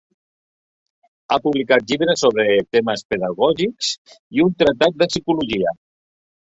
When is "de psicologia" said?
5.05-5.81